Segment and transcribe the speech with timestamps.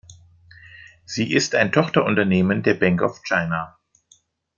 [1.05, 3.77] Sie ist ein Tochterunternehmen der Bank of China.